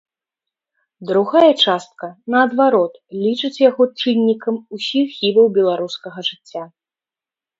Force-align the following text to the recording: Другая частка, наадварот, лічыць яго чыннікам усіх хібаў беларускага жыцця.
Другая 1.09 1.49
частка, 1.65 2.07
наадварот, 2.35 2.93
лічыць 3.25 3.53
яго 3.69 3.83
чыннікам 4.03 4.55
усіх 4.77 5.07
хібаў 5.19 5.45
беларускага 5.59 6.19
жыцця. 6.31 6.63